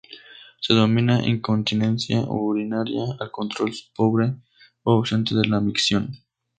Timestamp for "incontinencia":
1.27-2.21